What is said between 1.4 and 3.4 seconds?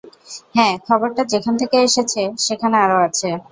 থেকে এসেছে সেখানে আরও আছে।